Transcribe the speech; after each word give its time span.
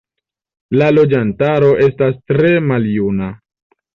La 0.81 0.87
loĝantaro 0.97 1.69
estas 1.89 2.17
tre 2.31 2.51
maljuna. 2.73 3.31